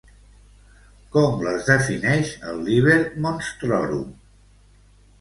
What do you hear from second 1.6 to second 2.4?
defineix